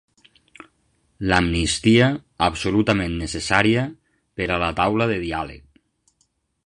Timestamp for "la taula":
4.65-5.09